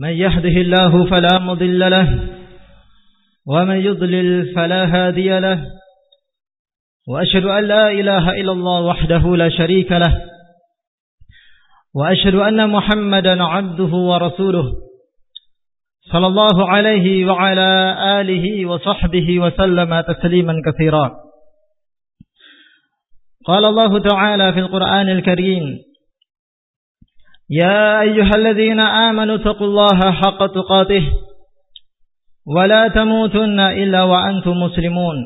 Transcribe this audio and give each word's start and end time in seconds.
من 0.00 0.08
يهده 0.08 0.48
الله 0.48 1.10
فلا 1.10 1.38
مضل 1.38 1.90
له 1.90 2.28
ومن 3.46 3.76
يضلل 3.76 4.54
فلا 4.54 4.84
هادي 4.84 5.38
له 5.38 5.64
وأشهد 7.08 7.44
أن 7.44 7.64
لا 7.64 7.90
إله 7.90 8.30
إلا 8.30 8.52
الله 8.52 8.80
وحده 8.80 9.36
لا 9.36 9.48
شريك 9.48 9.92
له 9.92 10.22
وأشهد 11.94 12.34
أن 12.34 12.70
محمدا 12.70 13.44
عبده 13.44 13.92
ورسوله 14.10 14.64
صلى 16.12 16.26
الله 16.26 16.70
عليه 16.70 17.26
وعلى 17.26 17.96
آله 18.20 18.66
وصحبه 18.66 19.40
وسلم 19.40 20.00
تسليما 20.00 20.54
كثيرا. 20.66 21.14
قال 23.46 23.64
الله 23.64 23.98
تعالى 23.98 24.52
في 24.52 24.58
القرآن 24.58 25.08
الكريم 25.08 25.78
يا 27.50 28.00
أيها 28.00 28.30
الذين 28.36 28.80
آمنوا 28.80 29.36
اتقوا 29.36 29.66
الله 29.66 30.12
حق 30.12 30.46
تقاته 30.46 31.02
ولا 32.56 32.88
تموتن 32.88 33.60
إلا 33.60 34.02
وأنتم 34.02 34.50
مسلمون. 34.50 35.16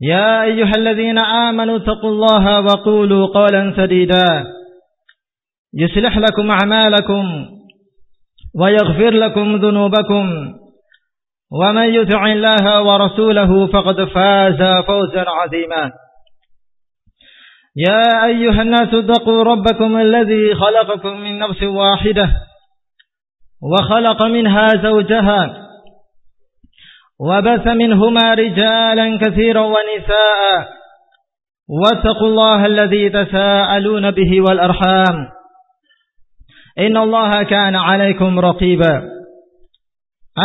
يا 0.00 0.42
أيها 0.42 0.72
الذين 0.76 1.18
آمنوا 1.18 1.76
اتقوا 1.76 2.10
الله 2.10 2.60
وقولوا 2.60 3.26
قولا 3.26 3.72
سديدا. 3.76 4.44
يصلح 5.74 6.18
لكم 6.18 6.50
أعمالكم 6.50 7.46
ويغفر 8.54 9.10
لكم 9.10 9.56
ذنوبكم. 9.56 10.54
ومن 11.60 11.94
يطع 11.94 12.32
الله 12.32 12.82
ورسوله 12.82 13.66
فقد 13.66 14.04
فاز 14.04 14.84
فوزا 14.86 15.24
عظيما. 15.28 15.92
يا 17.76 18.24
أيها 18.26 18.62
الناس 18.62 18.94
اتقوا 18.94 19.42
ربكم 19.42 19.96
الذي 19.96 20.54
خلقكم 20.54 21.20
من 21.20 21.38
نفس 21.38 21.62
واحدة 21.62 22.28
وخلق 23.62 24.24
منها 24.26 24.66
زوجها 24.82 25.68
وبث 27.20 27.66
منهما 27.66 28.34
رجالا 28.34 29.18
كثيرا 29.18 29.60
ونساء 29.60 30.68
واتقوا 31.68 32.28
الله 32.28 32.66
الذي 32.66 33.10
تساءلون 33.10 34.10
به 34.10 34.40
والأرحام 34.40 35.28
إن 36.78 36.96
الله 36.96 37.42
كان 37.42 37.76
عليكم 37.76 38.38
رقيبا 38.38 39.02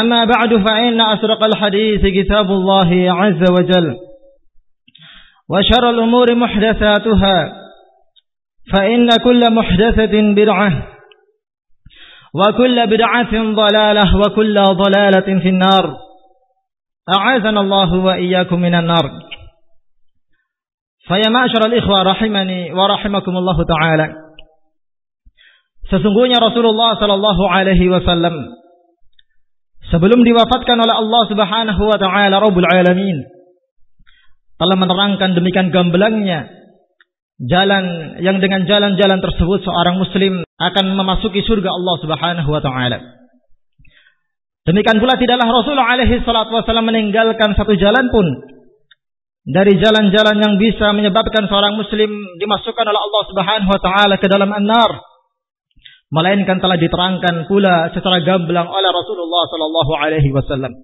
أما 0.02 0.26
بعد 0.26 0.56
فإن 0.70 1.02
أسرق 1.02 1.44
الحديث 1.46 2.02
كتاب 2.06 2.52
الله 2.52 3.12
عز 3.12 3.52
وجل 3.52 4.07
وشر 5.50 5.90
الأمور 5.90 6.36
محدثاتها 6.36 7.38
فإن 8.74 9.10
كل 9.24 9.42
محدثة 9.52 10.14
بدعة 10.36 10.88
وكل 12.34 12.88
بدعة 12.88 13.34
ضلالة 13.34 14.18
وكل 14.18 14.56
ضلالة 14.64 15.40
في 15.40 15.50
النار. 15.50 15.86
أعاذنا 17.18 17.60
الله 17.60 17.90
وإياكم 17.96 18.60
من 18.60 18.76
النار. 18.76 19.06
فيا 21.08 21.30
معشر 21.32 21.62
الإخوة 21.66 22.04
رحمني 22.04 22.74
ورحمكم 22.74 23.38
الله 23.38 23.58
تعالى. 23.64 24.08
Sesungguhnya 25.88 26.44
Rasulullah 26.44 27.00
sallallahu 27.00 27.48
alaihi 27.48 27.88
wasallam 27.88 28.52
sebelum 29.88 30.20
diwafatkan 30.20 30.76
oleh 30.76 30.96
Allah 31.00 31.22
Subhanahu 31.32 31.82
wa 31.88 31.96
taala 31.96 32.44
Rabbul 32.44 32.68
Alamin 32.68 33.24
telah 34.58 34.76
menerangkan 34.78 35.38
demikian 35.38 35.70
gamblangnya 35.70 36.50
jalan 37.42 38.18
yang 38.26 38.42
dengan 38.42 38.66
jalan-jalan 38.66 39.22
tersebut 39.22 39.62
seorang 39.62 40.02
muslim 40.02 40.42
akan 40.58 40.86
memasuki 40.98 41.46
surga 41.46 41.70
Allah 41.70 41.96
Subhanahu 42.02 42.50
wa 42.50 42.62
taala. 42.62 42.98
Demikian 44.66 45.00
pula 45.00 45.16
tidaklah 45.16 45.48
Rasulullah 45.48 45.96
alaihi 45.96 46.20
salatu 46.28 46.58
wasallam 46.58 46.92
meninggalkan 46.92 47.56
satu 47.56 47.78
jalan 47.78 48.10
pun 48.12 48.26
dari 49.48 49.80
jalan-jalan 49.80 50.44
yang 50.44 50.54
bisa 50.60 50.92
menyebabkan 50.92 51.48
seorang 51.48 51.80
muslim 51.80 52.10
dimasukkan 52.42 52.84
oleh 52.84 53.00
Allah 53.00 53.24
Subhanahu 53.32 53.72
wa 53.72 53.80
taala 53.80 54.16
ke 54.20 54.28
dalam 54.28 54.52
an-nar. 54.52 54.92
Melainkan 56.08 56.60
telah 56.64 56.80
diterangkan 56.80 57.52
pula 57.52 57.92
secara 57.92 58.24
gamblang 58.24 58.68
oleh 58.68 58.90
Rasulullah 58.92 59.44
sallallahu 59.52 59.92
alaihi 59.96 60.32
wasallam. 60.32 60.84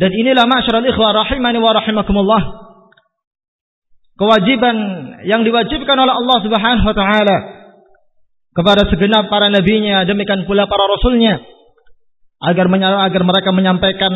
Dan 0.00 0.10
inilah 0.16 0.48
masyarakat 0.48 0.96
ikhwah 0.96 1.12
rahimani 1.12 1.60
wa 1.60 1.76
rahimakumullah. 1.76 2.42
Kewajiban 4.16 4.76
yang 5.28 5.44
diwajibkan 5.44 5.96
oleh 5.96 6.14
Allah 6.16 6.38
Subhanahu 6.40 6.86
wa 6.88 6.96
taala 6.96 7.36
kepada 8.56 8.88
segenap 8.88 9.28
para 9.28 9.52
nabinya 9.52 10.08
demikian 10.08 10.48
pula 10.48 10.64
para 10.64 10.88
rasulnya 10.88 11.40
agar 12.40 12.66
agar 13.08 13.22
mereka 13.28 13.52
menyampaikan 13.52 14.12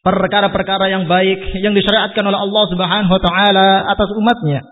perkara-perkara 0.00 0.88
yang 0.88 1.04
baik 1.04 1.56
yang 1.60 1.76
disyariatkan 1.76 2.24
oleh 2.24 2.40
Allah 2.40 2.64
Subhanahu 2.72 3.12
wa 3.12 3.20
taala 3.20 3.68
atas 3.92 4.08
umatnya. 4.16 4.64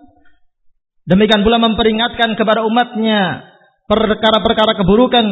Demikian 1.07 1.45
pula 1.45 1.61
memperingatkan 1.61 2.35
kepada 2.41 2.65
umatnya 2.65 3.53
perkara-perkara 3.85 4.81
keburukan 4.81 5.27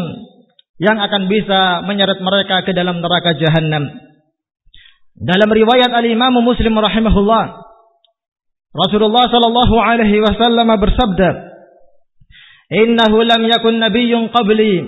yang 0.78 1.00
akan 1.00 1.26
bisa 1.32 1.82
menyeret 1.88 2.20
mereka 2.20 2.62
ke 2.68 2.76
dalam 2.76 3.00
neraka 3.00 3.32
jahanam. 3.40 4.13
Dalam 5.14 5.46
riwayat 5.46 5.94
Al-Imam 5.94 6.42
Muslim 6.42 6.74
rahimahullah, 6.74 7.44
Rasulullah 8.74 9.24
sallallahu 9.30 9.74
alaihi 9.78 10.18
wasallam 10.18 10.66
bersabda, 10.74 11.30
"Innahu 12.74 13.22
lam 13.22 13.46
yakun 13.46 13.78
nabiyyun 13.78 14.34
qabli 14.34 14.82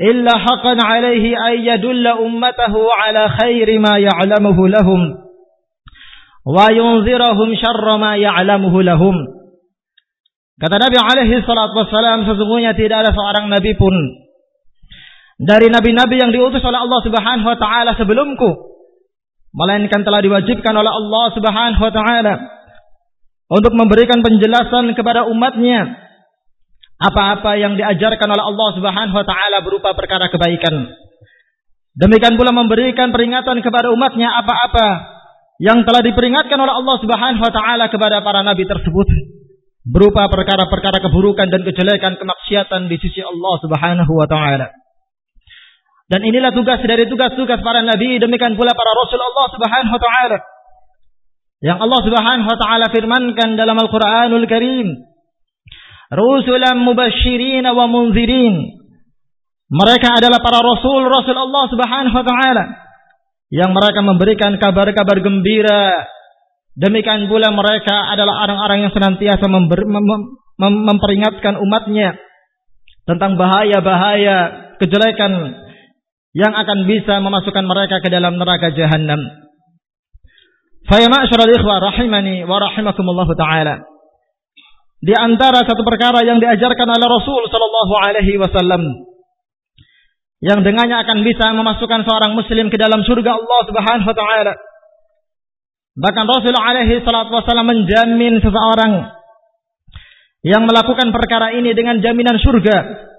illa 0.00 0.32
haqqan 0.32 0.80
alaihi 0.80 1.36
ay 1.36 1.60
yadulla 1.60 2.24
ummatahu 2.24 2.88
ala 2.88 3.28
khairi 3.36 3.76
ma 3.76 4.00
ya'lamuhu 4.00 4.72
lahum 4.72 5.00
yunzirahum 6.48 7.52
syarra 7.60 8.00
ma 8.00 8.16
ya'lamuhu 8.16 8.80
lahum." 8.80 9.28
Kata 10.56 10.80
Nabi 10.80 10.96
alaihi 10.96 11.44
salatu 11.44 11.84
wassalam, 11.84 12.24
sesungguhnya 12.24 12.72
tidak 12.72 13.04
ada 13.04 13.10
seorang 13.12 13.52
nabi 13.52 13.76
pun 13.76 13.92
dari 15.36 15.68
nabi-nabi 15.68 16.16
yang 16.16 16.32
diutus 16.32 16.64
oleh 16.64 16.80
Allah 16.80 17.00
Subhanahu 17.04 17.50
wa 17.50 17.58
taala 17.60 17.92
sebelumku 17.98 18.71
melainkan 19.52 20.00
telah 20.02 20.20
diwajibkan 20.24 20.74
oleh 20.74 20.92
Allah 20.92 21.24
Subhanahu 21.36 21.82
wa 21.84 21.92
taala 21.92 22.34
untuk 23.52 23.72
memberikan 23.76 24.24
penjelasan 24.24 24.96
kepada 24.96 25.28
umatnya 25.28 25.92
apa-apa 26.96 27.60
yang 27.60 27.76
diajarkan 27.76 28.28
oleh 28.32 28.44
Allah 28.48 28.68
Subhanahu 28.78 29.16
wa 29.16 29.26
taala 29.28 29.60
berupa 29.60 29.92
perkara 29.92 30.32
kebaikan. 30.32 30.88
Demikian 31.92 32.40
pula 32.40 32.56
memberikan 32.56 33.12
peringatan 33.12 33.60
kepada 33.60 33.92
umatnya 33.92 34.32
apa-apa 34.40 34.88
yang 35.60 35.84
telah 35.84 36.00
diperingatkan 36.00 36.56
oleh 36.56 36.72
Allah 36.72 36.96
Subhanahu 37.04 37.42
wa 37.44 37.52
taala 37.52 37.84
kepada 37.92 38.24
para 38.24 38.40
nabi 38.40 38.64
tersebut 38.64 39.08
berupa 39.84 40.30
perkara-perkara 40.30 41.02
keburukan 41.02 41.50
dan 41.50 41.60
kejelekan 41.66 42.16
kemaksiatan 42.16 42.88
di 42.88 42.96
sisi 43.02 43.20
Allah 43.20 43.54
Subhanahu 43.60 44.12
wa 44.16 44.24
taala. 44.30 44.72
Dan 46.12 46.20
inilah 46.28 46.52
tugas 46.52 46.76
dari 46.84 47.08
tugas-tugas 47.08 47.64
para 47.64 47.80
nabi 47.80 48.20
demikian 48.20 48.52
pula 48.52 48.76
para 48.76 48.90
rasul 49.00 49.16
Allah 49.16 49.46
Subhanahu 49.48 49.94
wa 49.96 50.02
taala. 50.04 50.38
Yang 51.64 51.78
Allah 51.88 52.00
Subhanahu 52.04 52.48
wa 52.52 52.58
taala 52.60 52.86
firmankan 52.92 53.56
dalam 53.56 53.80
Al-Qur'anul 53.80 54.44
Karim. 54.44 54.92
Rusulan 56.12 56.84
mubasysyirin 56.84 57.64
wa 57.64 57.88
munzirin. 57.88 58.76
Mereka 59.72 60.20
adalah 60.20 60.44
para 60.44 60.60
rasul 60.60 61.08
rasul 61.08 61.32
Allah 61.32 61.64
Subhanahu 61.72 62.12
wa 62.12 62.26
taala 62.28 62.64
yang 63.48 63.72
mereka 63.72 64.04
memberikan 64.04 64.52
kabar-kabar 64.60 65.16
gembira. 65.24 66.12
Demikian 66.76 67.24
pula 67.24 67.48
mereka 67.56 68.12
adalah 68.12 68.44
orang-orang 68.44 68.84
yang 68.84 68.92
senantiasa 68.92 69.48
member, 69.48 69.88
mem, 69.88 70.04
mem, 70.60 70.74
memperingatkan 70.92 71.56
umatnya 71.56 72.20
tentang 73.08 73.40
bahaya-bahaya 73.40 74.68
kejelekan 74.76 75.61
yang 76.32 76.52
akan 76.56 76.88
bisa 76.88 77.20
memasukkan 77.20 77.64
mereka 77.64 78.00
ke 78.00 78.08
dalam 78.08 78.40
neraka 78.40 78.72
jahanam. 78.72 79.20
Fa 80.88 80.98
ya 80.98 81.12
ma'syaral 81.12 81.52
ikhwah 81.52 81.78
rahimani 81.78 82.48
wa 82.48 82.56
rahimakumullah 82.58 83.28
taala. 83.36 83.84
Di 85.02 85.12
antara 85.12 85.60
satu 85.66 85.82
perkara 85.84 86.24
yang 86.24 86.40
diajarkan 86.40 86.88
oleh 86.88 87.06
Rasul 87.06 87.42
sallallahu 87.50 87.94
alaihi 88.00 88.38
wasallam 88.38 88.82
yang 90.42 90.62
dengannya 90.62 91.06
akan 91.06 91.22
bisa 91.22 91.54
memasukkan 91.54 92.02
seorang 92.02 92.34
muslim 92.34 92.66
ke 92.72 92.80
dalam 92.80 93.04
surga 93.06 93.30
Allah 93.30 93.60
Subhanahu 93.68 94.08
wa 94.08 94.16
taala. 94.16 94.54
Bahkan 95.92 96.24
Rasul 96.24 96.56
alaihi 96.56 97.04
salatu 97.04 97.30
wasallam 97.36 97.68
menjamin 97.68 98.40
seseorang 98.40 99.20
yang 100.42 100.64
melakukan 100.64 101.12
perkara 101.12 101.54
ini 101.54 101.76
dengan 101.76 102.00
jaminan 102.00 102.40
surga 102.40 103.11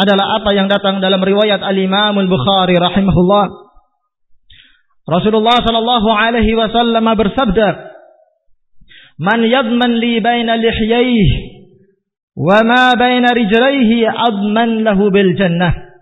adalah 0.00 0.40
apa 0.40 0.50
yang 0.56 0.72
datang 0.72 1.04
dalam 1.04 1.20
riwayat 1.20 1.60
Al-Imam 1.60 2.16
Al-Bukhari 2.16 2.80
rahimahullah. 2.80 3.46
Rasulullah 5.04 5.60
sallallahu 5.60 6.08
alaihi 6.08 6.56
wasallam 6.56 7.04
bersabda, 7.04 7.68
"Man 9.20 9.44
yadman 9.44 10.00
li 10.00 10.24
baina 10.24 10.56
lihyayhi 10.56 11.60
wa 12.40 12.64
ma 12.64 12.96
baina 12.96 13.36
rijlaihi 13.36 14.08
adman 14.08 14.86
lahu 14.86 15.12
bil 15.12 15.36
jannah. 15.36 15.92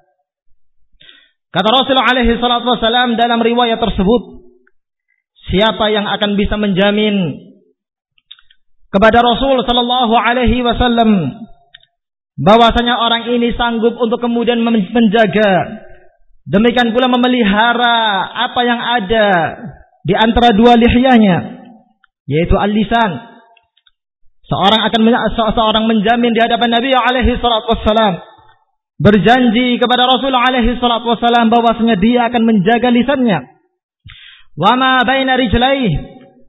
Kata 1.51 1.69
Rasulullah 1.73 2.13
alaihi 2.13 2.39
salatu 2.39 2.69
wasalam 2.77 3.17
dalam 3.17 3.41
riwayat 3.41 3.81
tersebut, 3.81 4.45
siapa 5.49 5.89
yang 5.91 6.05
akan 6.05 6.37
bisa 6.37 6.61
menjamin 6.61 7.49
kepada 8.93 9.25
Rasul 9.25 9.65
sallallahu 9.65 10.15
alaihi 10.15 10.61
wasallam 10.61 11.33
bahwasanya 12.39 12.95
orang 13.03 13.29
ini 13.35 13.51
sanggup 13.59 13.99
untuk 13.99 14.23
kemudian 14.23 14.63
menjaga 14.63 15.83
demikian 16.47 16.95
pula 16.95 17.11
memelihara 17.11 18.31
apa 18.47 18.61
yang 18.63 18.81
ada 18.81 19.29
di 20.07 20.15
antara 20.15 20.55
dua 20.55 20.79
lihyahnya 20.79 21.61
yaitu 22.31 22.55
al-lisan 22.55 23.29
Seorang 24.49 24.81
akan 24.89 25.01
seorang 25.53 25.85
menjamin 25.85 26.33
di 26.33 26.41
hadapan 26.41 26.73
Nabi 26.73 26.89
alaihi 26.97 27.37
salatu 27.37 27.69
wassalam 27.69 28.17
berjanji 28.97 29.77
kepada 29.77 30.09
Rasul 30.09 30.33
alaihi 30.33 30.81
salatu 30.81 31.13
wassalam 31.13 31.53
bahwasanya 31.53 32.01
dia 32.01 32.33
akan 32.33 32.49
menjaga 32.49 32.89
lisannya. 32.89 33.45
Wa 34.57 34.73
ma 34.75 35.05
baina 35.05 35.37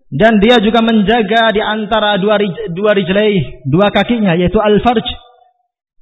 dan 0.09 0.41
dia 0.41 0.57
juga 0.63 0.79
menjaga 0.79 1.51
di 1.51 1.59
antara 1.59 2.15
dua 2.23 2.39
dua 2.71 2.95
rijlaih, 2.95 3.67
dua 3.67 3.91
kakinya 3.91 4.31
yaitu 4.39 4.57
al-farj. 4.63 5.03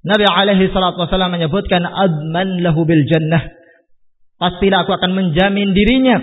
Nabi 0.05 0.25
alaihi 0.29 0.69
salatu 0.69 1.01
wassalam 1.01 1.33
menyebutkan 1.33 1.81
adman 1.85 2.61
lahu 2.61 2.85
bil 2.85 3.05
jannah. 3.09 3.53
Pastilah 4.37 4.85
aku 4.85 4.93
akan 4.93 5.17
menjamin 5.17 5.73
dirinya 5.73 6.21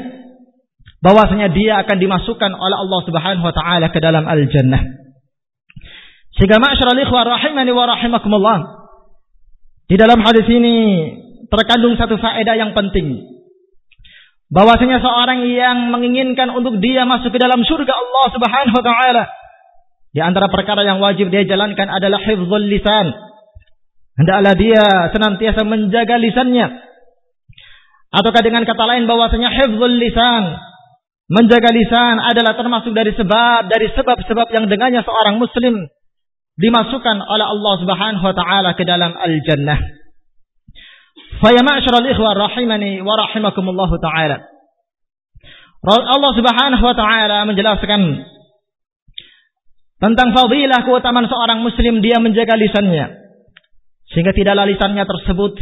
bahwasanya 1.02 1.50
dia 1.50 1.82
akan 1.82 1.96
dimasukkan 1.98 2.52
oleh 2.54 2.76
Allah 2.78 3.00
Subhanahu 3.04 3.44
wa 3.44 3.54
taala 3.54 3.90
ke 3.90 3.98
dalam 3.98 4.24
al-jannah. 4.24 4.82
Sehingga 6.38 6.58
ma'asyiral 6.58 7.02
ikhwah 7.02 7.26
rahimani 7.26 7.70
wa 7.74 7.84
rahimakumullah. 7.90 8.58
Di 9.90 10.00
dalam 10.00 10.18
hadis 10.22 10.46
ini 10.48 10.76
terkandung 11.52 11.94
satu 11.98 12.16
faedah 12.16 12.54
yang 12.56 12.72
penting. 12.72 13.20
Bahwasanya 14.48 15.02
seorang 15.02 15.44
yang 15.50 15.90
menginginkan 15.90 16.54
untuk 16.54 16.78
dia 16.78 17.02
masuk 17.02 17.34
ke 17.34 17.38
dalam 17.42 17.62
surga 17.66 17.90
Allah 17.90 18.26
Subhanahu 18.30 18.76
wa 18.78 18.84
taala 18.86 19.24
di 20.14 20.22
antara 20.22 20.46
perkara 20.46 20.86
yang 20.86 21.02
wajib 21.02 21.26
dia 21.34 21.42
jalankan 21.42 21.90
adalah 21.90 22.22
hifdzul 22.22 22.62
lisan. 22.70 23.10
Hendaklah 24.14 24.54
dia 24.54 24.84
senantiasa 25.10 25.66
menjaga 25.66 26.14
lisannya. 26.22 26.70
Ataukah 28.14 28.46
dengan 28.46 28.62
kata 28.62 28.84
lain 28.86 29.10
bahwasanya 29.10 29.50
hifdzul 29.50 29.90
lisan 29.90 30.54
menjaga 31.26 31.74
lisan 31.74 32.22
adalah 32.22 32.54
termasuk 32.54 32.94
dari 32.94 33.10
sebab 33.10 33.66
dari 33.66 33.90
sebab-sebab 33.90 34.54
yang 34.54 34.70
dengannya 34.70 35.02
seorang 35.02 35.42
muslim 35.42 35.90
dimasukkan 36.54 37.16
oleh 37.26 37.46
Allah 37.48 37.74
Subhanahu 37.82 38.22
wa 38.22 38.34
taala 38.38 38.70
ke 38.78 38.86
dalam 38.86 39.18
al-jannah. 39.18 39.82
Fa 41.42 41.50
ya 41.50 41.66
ikhwah 41.66 42.32
rahimani 42.38 43.02
wa 43.02 43.18
rahimakumullah 43.18 43.90
taala. 43.98 44.46
Allah 45.90 46.32
Subhanahu 46.38 46.84
wa 46.86 46.94
taala 46.94 47.50
menjelaskan 47.50 48.30
tentang 49.98 50.28
fadilah 50.38 50.86
keutamaan 50.86 51.26
seorang 51.26 51.66
muslim 51.66 51.98
dia 51.98 52.22
menjaga 52.22 52.54
lisannya 52.54 53.23
sehingga 54.14 54.30
tidaklah 54.30 54.64
lisannya 54.70 55.02
tersebut. 55.02 55.58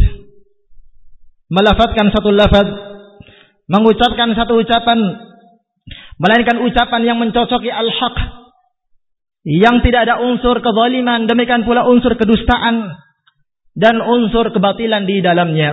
Melafatkan 1.48 2.12
satu 2.12 2.28
lafaz. 2.28 2.68
Mengucapkan 3.66 4.36
satu 4.36 4.60
ucapan. 4.60 5.00
Melainkan 6.20 6.60
ucapan 6.60 7.00
yang 7.08 7.16
mencocoki 7.16 7.72
al-haq. 7.72 8.16
Yang 9.42 9.88
tidak 9.88 10.00
ada 10.06 10.22
unsur 10.22 10.60
kezaliman, 10.60 11.24
demikian 11.26 11.64
pula 11.64 11.88
unsur 11.88 12.12
kedustaan. 12.20 12.92
Dan 13.72 14.04
unsur 14.04 14.52
kebatilan 14.52 15.08
di 15.08 15.24
dalamnya. 15.24 15.72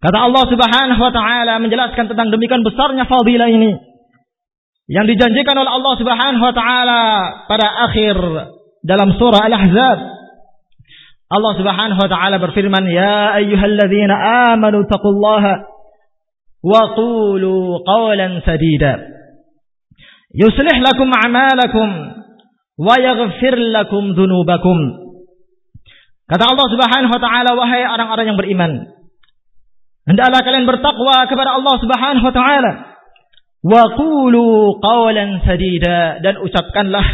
Kata 0.00 0.16
Allah 0.16 0.44
Subhanahu 0.48 1.02
wa 1.02 1.12
taala 1.12 1.60
menjelaskan 1.60 2.08
tentang 2.08 2.30
demikian 2.32 2.62
besarnya 2.62 3.04
fadilah 3.04 3.50
ini. 3.50 3.74
Yang 4.86 5.18
dijanjikan 5.18 5.58
oleh 5.58 5.70
Allah 5.70 5.94
Subhanahu 5.98 6.44
wa 6.46 6.54
taala 6.54 7.02
pada 7.50 7.66
akhir 7.90 8.16
dalam 8.86 9.18
surah 9.18 9.44
Al-Ahzab. 9.50 10.19
Allah 11.30 11.52
Subhanahu 11.54 12.00
wa 12.02 12.10
taala 12.10 12.42
berfirman, 12.42 12.90
"Ya 12.90 13.38
ayyuhalladzina 13.38 14.14
amanu 14.50 14.82
taqullaha 14.90 15.62
wa 16.66 16.82
qulu 16.98 17.86
qawlan 17.86 18.42
sadida." 18.42 18.98
Yuslih 20.34 20.82
lakum 20.82 21.06
a'malakum 21.10 21.88
wa 22.78 22.94
yaghfir 22.98 23.54
lakum 23.70 24.14
dzunubakum. 24.18 24.78
Kata 26.26 26.50
Allah 26.50 26.66
Subhanahu 26.70 27.12
wa 27.14 27.20
taala 27.22 27.50
wahai 27.58 27.82
orang-orang 27.86 28.26
yang 28.30 28.38
beriman, 28.38 28.72
hendaklah 30.06 30.42
kalian 30.46 30.66
bertakwa 30.66 31.26
kepada 31.26 31.58
Allah 31.58 31.74
Subhanahu 31.78 32.26
wa 32.26 32.34
taala. 32.34 32.72
Wa 33.60 33.82
qulu 33.98 34.78
qawlan 34.82 35.42
sadida 35.46 36.22
dan 36.22 36.42
ucapkanlah 36.42 37.06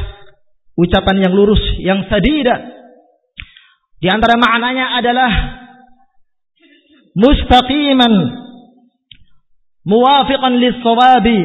ucapan 0.76 1.16
yang 1.24 1.32
lurus, 1.32 1.60
yang 1.80 2.04
sadida. 2.08 2.75
Di 3.96 4.08
antara 4.12 4.36
maknanya 4.36 5.00
adalah 5.00 5.32
mustaqiman 7.16 8.12
muwafiqan 9.88 10.60
lis-sawabi 10.60 11.40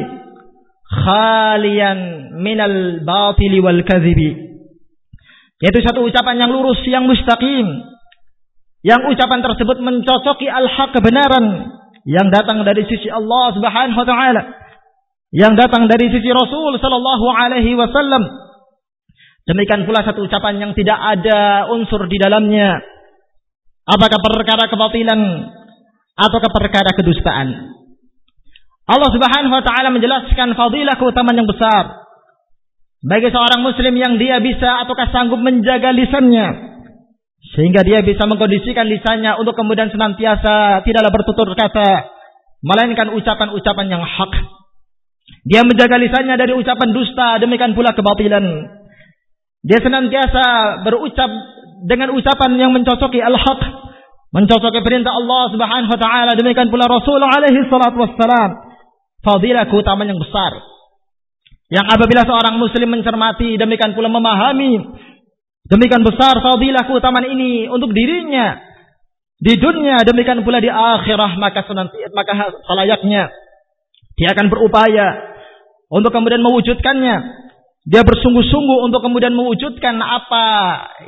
khalian 0.92 1.98
minal 2.44 3.00
batili 3.06 3.62
wal 3.62 3.80
kadhibi. 3.88 4.52
Yaitu 5.62 5.78
satu 5.86 6.02
ucapan 6.02 6.42
yang 6.42 6.50
lurus, 6.50 6.82
yang 6.84 7.06
mustaqim. 7.06 7.66
Yang 8.82 9.14
ucapan 9.14 9.40
tersebut 9.46 9.78
mencocoki 9.78 10.50
al-haq 10.50 10.90
kebenaran 10.90 11.70
yang 12.02 12.34
datang 12.34 12.66
dari 12.66 12.82
sisi 12.90 13.06
Allah 13.06 13.54
Subhanahu 13.54 13.94
wa 13.94 14.06
taala. 14.06 14.42
Yang 15.30 15.64
datang 15.64 15.86
dari 15.86 16.10
sisi 16.10 16.28
Rasul 16.34 16.76
sallallahu 16.82 17.26
alaihi 17.30 17.78
wasallam. 17.78 18.26
Demikian 19.42 19.82
pula 19.88 20.06
satu 20.06 20.22
ucapan 20.22 20.62
yang 20.62 20.72
tidak 20.78 20.98
ada 20.98 21.66
unsur 21.74 22.06
di 22.06 22.16
dalamnya. 22.18 22.78
Apakah 23.82 24.22
perkara 24.22 24.70
kebatilan 24.70 25.20
ataukah 26.14 26.50
perkara 26.52 26.90
kedustaan. 26.94 27.48
Allah 28.86 29.10
Subhanahu 29.14 29.54
wa 29.54 29.64
taala 29.64 29.88
menjelaskan 29.94 30.58
fadilah 30.58 30.98
keutamaan 30.98 31.38
yang 31.38 31.48
besar 31.48 32.02
bagi 33.02 33.30
seorang 33.30 33.62
muslim 33.62 33.94
yang 33.98 34.14
dia 34.18 34.38
bisa 34.38 34.86
ataukah 34.86 35.10
sanggup 35.10 35.38
menjaga 35.42 35.90
lisannya 35.90 36.72
sehingga 37.54 37.82
dia 37.82 38.02
bisa 38.06 38.22
mengkondisikan 38.30 38.86
lisannya 38.86 39.38
untuk 39.42 39.58
kemudian 39.58 39.90
senantiasa 39.90 40.86
tidaklah 40.86 41.10
bertutur 41.10 41.50
kata 41.58 42.10
melainkan 42.62 43.10
ucapan-ucapan 43.18 43.86
yang 43.90 44.02
hak. 44.06 44.32
Dia 45.42 45.66
menjaga 45.66 45.98
lisannya 45.98 46.38
dari 46.38 46.54
ucapan 46.54 46.88
dusta 46.94 47.42
demikian 47.42 47.74
pula 47.74 47.90
kebatilan. 47.94 48.46
Dia 49.62 49.78
senantiasa 49.78 50.44
berucap 50.82 51.30
dengan 51.86 52.14
ucapan 52.14 52.50
yang 52.58 52.70
mencocoki 52.74 53.22
al-haq, 53.22 53.60
mencocoki 54.34 54.82
perintah 54.82 55.14
Allah 55.14 55.54
Subhanahu 55.54 55.92
wa 55.94 56.00
taala. 56.00 56.32
Demikian 56.34 56.70
pula 56.70 56.90
Rasul 56.90 57.22
alaihi 57.22 57.66
salatu 57.70 58.02
wassalam. 58.02 58.50
Fadilah 59.22 59.70
keutamaan 59.70 60.10
yang 60.10 60.18
besar. 60.18 60.58
Yang 61.70 61.86
apabila 61.94 62.26
seorang 62.26 62.58
muslim 62.58 62.90
mencermati 62.90 63.54
demikian 63.54 63.94
pula 63.94 64.10
memahami. 64.10 64.98
Demikian 65.62 66.02
besar 66.02 66.42
fadilah 66.42 66.84
keutamaan 66.84 67.30
ini 67.30 67.70
untuk 67.70 67.94
dirinya. 67.94 68.58
Di 69.42 69.58
dunia 69.58 70.02
demikian 70.02 70.42
pula 70.42 70.58
di 70.58 70.70
akhirah 70.70 71.38
maka 71.38 71.66
senantiasa 71.66 72.14
maka 72.14 72.50
salayaknya 72.66 73.30
dia 74.14 74.28
akan 74.36 74.46
berupaya 74.52 75.06
untuk 75.88 76.12
kemudian 76.12 76.42
mewujudkannya. 76.42 77.16
Dia 77.82 78.06
bersungguh-sungguh 78.06 78.78
untuk 78.86 79.02
kemudian 79.02 79.34
mewujudkan 79.34 79.98
apa 79.98 80.46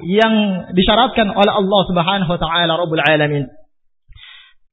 yang 0.03 0.67
disyaratkan 0.75 1.31
oleh 1.31 1.53
Allah 1.55 1.81
Subhanahu 1.87 2.31
wa 2.35 2.41
taala 2.41 2.73
Rabbul 2.75 2.99
Alamin. 2.99 3.47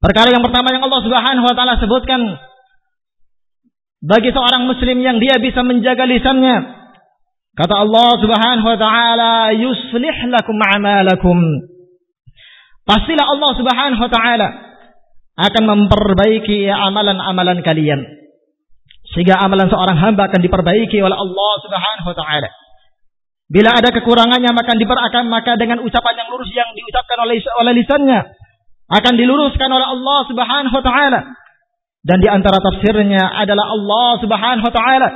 Perkara 0.02 0.34
yang 0.34 0.42
pertama 0.42 0.74
yang 0.74 0.82
Allah 0.82 1.02
Subhanahu 1.06 1.46
wa 1.46 1.54
taala 1.54 1.78
sebutkan 1.78 2.20
bagi 4.02 4.34
seorang 4.34 4.66
muslim 4.66 4.98
yang 4.98 5.22
dia 5.22 5.38
bisa 5.38 5.62
menjaga 5.62 6.02
lisannya. 6.02 6.82
Kata 7.54 7.74
Allah 7.86 8.10
Subhanahu 8.18 8.66
wa 8.66 8.78
taala, 8.82 9.54
"Yuslih 9.54 10.16
lakum 10.26 10.58
a'malakum." 10.58 11.38
Pastilah 12.82 13.30
Allah 13.30 13.50
Subhanahu 13.62 14.02
wa 14.02 14.10
taala 14.10 14.48
akan 15.38 15.62
memperbaiki 15.70 16.66
amalan-amalan 16.66 17.62
kalian. 17.62 18.21
Sehingga 19.12 19.36
amalan 19.44 19.68
seorang 19.68 19.96
hamba 20.00 20.28
akan 20.32 20.40
diperbaiki 20.40 20.98
oleh 21.04 21.16
Allah 21.16 21.52
Subhanahu 21.60 22.08
wa 22.08 22.16
taala. 22.16 22.48
Bila 23.52 23.76
ada 23.76 23.92
kekurangannya 23.92 24.48
maka 24.56 24.72
diperakan 24.72 25.28
maka 25.28 25.60
dengan 25.60 25.84
ucapan 25.84 26.14
yang 26.16 26.28
lurus 26.32 26.48
yang 26.56 26.72
diucapkan 26.72 27.20
oleh 27.20 27.36
oleh 27.60 27.72
lisannya 27.76 28.20
akan 28.88 29.12
diluruskan 29.20 29.68
oleh 29.68 29.86
Allah 29.92 30.18
Subhanahu 30.32 30.74
wa 30.74 30.84
taala. 30.84 31.20
Dan 32.02 32.18
di 32.18 32.28
antara 32.32 32.58
tafsirnya 32.58 33.20
adalah 33.36 33.76
Allah 33.76 34.10
Subhanahu 34.24 34.64
wa 34.64 34.74
taala. 34.74 35.08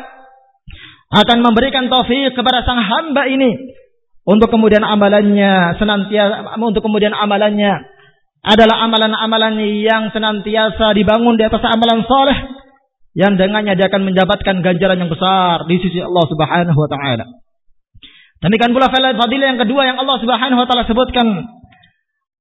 Akan 1.16 1.40
memberikan 1.40 1.88
taufik 1.88 2.36
kepada 2.36 2.68
sang 2.68 2.84
hamba 2.84 3.24
ini. 3.32 3.80
Untuk 4.26 4.50
kemudian 4.50 4.82
amalannya 4.82 5.78
senantiasa 5.78 6.58
untuk 6.58 6.82
kemudian 6.82 7.14
amalannya 7.14 7.78
adalah 8.42 8.90
amalan-amalan 8.90 9.62
yang 9.80 10.10
senantiasa 10.10 10.92
dibangun 10.98 11.38
di 11.38 11.46
atas 11.46 11.62
amalan 11.62 12.02
soleh 12.04 12.65
yang 13.16 13.40
dengannya 13.40 13.80
dia 13.80 13.88
akan 13.88 14.12
mendapatkan 14.12 14.60
ganjaran 14.60 15.00
yang 15.00 15.08
besar 15.08 15.64
di 15.64 15.80
sisi 15.80 16.04
Allah 16.04 16.24
Subhanahu 16.28 16.76
wa 16.76 16.88
taala. 16.92 17.24
Demikian 18.44 18.76
pula 18.76 18.92
fadilah 18.92 19.16
yang 19.56 19.60
kedua 19.64 19.88
yang 19.88 19.96
Allah 19.96 20.20
Subhanahu 20.20 20.60
wa 20.60 20.66
taala 20.68 20.84
sebutkan 20.84 21.24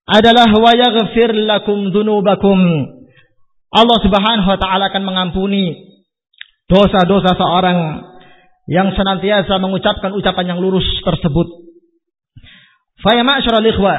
adalah 0.04 0.52
wa 0.52 0.72
yaghfir 0.76 1.32
lakum 1.48 1.96
dzunubakum. 1.96 2.60
Allah 3.72 3.98
Subhanahu 4.04 4.52
wa 4.52 4.60
taala 4.60 4.92
akan 4.92 5.04
mengampuni 5.08 5.96
dosa-dosa 6.68 7.40
seorang 7.40 8.04
yang 8.68 8.92
senantiasa 8.92 9.56
mengucapkan 9.64 10.12
ucapan 10.12 10.46
yang 10.52 10.60
lurus 10.60 10.84
tersebut. 11.08 11.48
Faya 13.00 13.24
ma'asyiral 13.24 13.64
ikhwa 13.64 13.96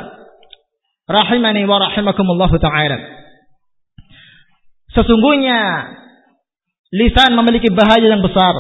rahimani 1.08 1.64
wa 1.64 1.88
rahimakumullah 1.88 2.52
taala. 2.60 3.00
Sesungguhnya 4.92 5.58
lisan 6.96 7.36
memiliki 7.36 7.68
bahaya 7.68 8.08
yang 8.08 8.24
besar. 8.24 8.54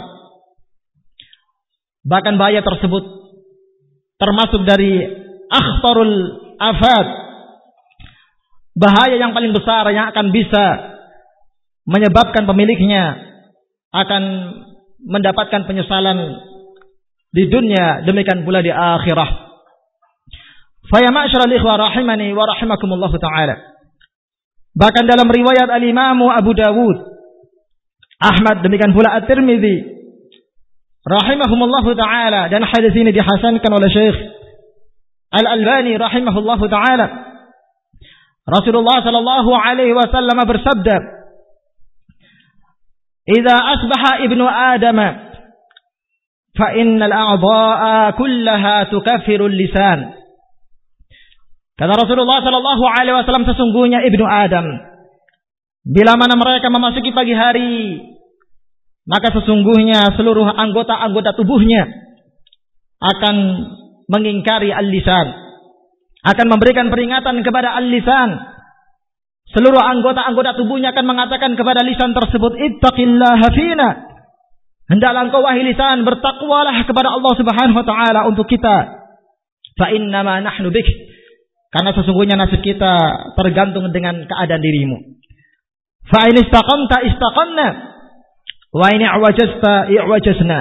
Bahkan 2.06 2.36
bahaya 2.36 2.60
tersebut 2.62 3.02
termasuk 4.20 4.62
dari 4.68 5.00
akhtarul 5.48 6.16
afat. 6.60 7.06
Bahaya 8.76 9.16
yang 9.16 9.32
paling 9.32 9.56
besar 9.56 9.88
yang 9.88 10.12
akan 10.12 10.30
bisa 10.36 10.64
menyebabkan 11.88 12.44
pemiliknya 12.44 13.16
akan 13.94 14.22
mendapatkan 15.00 15.64
penyesalan 15.64 16.36
di 17.32 17.48
dunia 17.48 18.04
demikian 18.04 18.44
pula 18.44 18.60
di 18.60 18.68
akhirah. 18.68 19.46
Faya 20.86 21.10
ma'asyiral 21.10 21.50
ikhwa 21.50 21.80
rahimani 21.80 22.30
wa 22.36 22.44
rahimakumullah 22.46 23.12
taala. 23.16 23.56
Bahkan 24.76 25.04
dalam 25.08 25.26
riwayat 25.26 25.72
al-Imam 25.72 26.20
Abu 26.30 26.52
Dawud, 26.52 27.15
Ahmad 28.16 28.64
demikian 28.64 28.96
pula 28.96 29.12
At-Tirmizi 29.20 29.76
rahimahumullah 31.04 31.84
taala 31.94 32.40
dan 32.48 32.64
hadis 32.64 32.96
ini 32.96 33.12
dihasankan 33.12 33.70
oleh 33.70 33.90
Syekh 33.92 34.18
Al-Albani 35.36 36.00
rahimahullah 36.00 36.60
taala. 36.70 37.06
Rasulullah 38.46 39.02
sallallahu 39.02 39.50
alaihi 39.52 39.92
wasallam 39.92 40.38
bersabda, 40.46 40.96
"Idza 43.26 43.56
asbaha 43.58 44.22
ibnu 44.22 44.46
Adam 44.46 44.98
fa 46.56 46.68
innal 46.78 47.12
a'dha'a 47.12 48.14
kullaha 48.14 48.86
tukaffiru 48.88 49.50
al-lisan." 49.50 50.14
Kata 51.76 51.92
Rasulullah 51.92 52.40
Sallallahu 52.40 52.84
Alaihi 52.88 53.20
Wasallam 53.20 53.44
sesungguhnya 53.44 54.00
ibnu 54.08 54.24
Adam, 54.24 54.64
bila 55.86 56.18
mana 56.18 56.34
mereka 56.34 56.66
memasuki 56.66 57.14
pagi 57.14 57.30
hari, 57.30 58.02
maka 59.06 59.30
sesungguhnya 59.30 60.18
seluruh 60.18 60.50
anggota-anggota 60.50 61.38
tubuhnya 61.38 61.86
akan 62.98 63.36
mengingkari 64.10 64.74
al-lisan, 64.74 65.30
akan 66.26 66.46
memberikan 66.50 66.90
peringatan 66.90 67.38
kepada 67.46 67.78
al-lisan. 67.78 68.34
Seluruh 69.54 69.78
anggota-anggota 69.78 70.58
tubuhnya 70.58 70.90
akan 70.90 71.06
mengatakan 71.06 71.54
kepada 71.54 71.86
lisan 71.86 72.10
tersebut, 72.18 72.58
Ittaqillah 72.58 73.40
fina. 73.54 73.90
Hendaklah 74.90 75.30
engkau 75.30 75.42
wahai 75.46 75.62
lisan 75.62 76.02
bertakwalah 76.02 76.82
kepada 76.82 77.14
Allah 77.14 77.32
Subhanahu 77.38 77.78
wa 77.78 77.86
taala 77.86 78.26
untuk 78.26 78.50
kita. 78.50 79.06
Fa 79.78 79.86
innama 79.94 80.42
nahnu 80.42 80.74
bik 80.74 80.86
karena 81.70 81.90
sesungguhnya 81.94 82.34
nasib 82.38 82.58
kita 82.62 82.94
tergantung 83.38 83.86
dengan 83.94 84.26
keadaan 84.26 84.62
dirimu. 84.62 85.15
Fa 86.06 86.20
in 86.30 86.38
istaqamta 86.38 87.02
istaqamna 87.02 87.68
wa 88.70 88.86
in 88.94 89.02
i'wajasta 89.02 89.90
i'wajasna. 89.90 90.58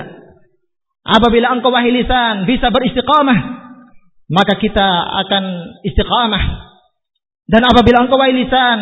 Apabila 1.06 1.54
engkau 1.54 1.70
wahai 1.70 1.94
lisan 1.94 2.50
bisa 2.50 2.74
beristiqamah, 2.74 3.40
maka 4.34 4.58
kita 4.58 4.88
akan 5.26 5.44
istiqamah. 5.86 6.44
Dan 7.46 7.62
apabila 7.62 8.02
engkau 8.02 8.18
wahai 8.18 8.34
lisan 8.34 8.80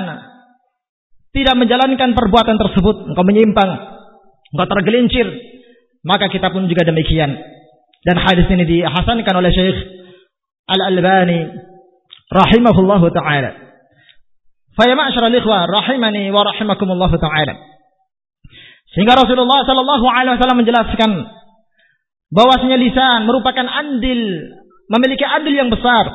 tidak 1.35 1.55
menjalankan 1.59 2.15
perbuatan 2.15 2.55
tersebut, 2.55 3.11
engkau 3.11 3.25
menyimpang, 3.27 3.71
engkau 4.55 4.67
tergelincir, 4.71 5.27
maka 6.07 6.31
kita 6.31 6.47
pun 6.53 6.69
juga 6.71 6.87
demikian. 6.87 7.33
Dan 8.03 8.15
hadis 8.19 8.47
ini 8.51 8.63
dihasankan 8.63 9.35
oleh 9.35 9.51
Syekh 9.51 9.79
Al-Albani 10.67 11.39
rahimahullahu 12.31 13.07
taala. 13.11 13.72
Fa 14.73 14.83
ya 14.89 14.97
ma'syaral 14.97 15.33
ikhwah 15.33 15.69
rahimani 15.69 16.33
wa 16.33 16.41
rahimakumullahu 16.45 17.15
taala. 17.21 17.53
Sehingga 18.93 19.17
Rasulullah 19.17 19.65
sallallahu 19.65 20.05
alaihi 20.05 20.37
wasallam 20.37 20.59
menjelaskan 20.61 21.11
bahwasanya 22.33 22.77
lisan 22.81 23.29
merupakan 23.29 23.65
andil 23.65 24.21
memiliki 24.89 25.25
andil 25.25 25.53
yang 25.53 25.69
besar 25.69 26.09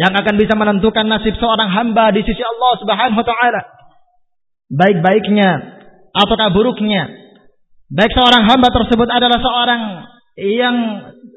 yang 0.00 0.12
akan 0.12 0.34
bisa 0.40 0.56
menentukan 0.56 1.06
nasib 1.06 1.36
seorang 1.38 1.70
hamba 1.70 2.10
di 2.12 2.24
sisi 2.24 2.40
Allah 2.40 2.72
Subhanahu 2.80 3.20
wa 3.20 3.26
taala. 3.28 3.60
Baik-baiknya 4.72 5.50
ataukah 6.16 6.50
buruknya. 6.50 7.08
Baik 7.92 8.10
seorang 8.16 8.48
hamba 8.48 8.68
tersebut 8.72 9.06
adalah 9.06 9.38
seorang 9.38 9.80
yang 10.40 10.76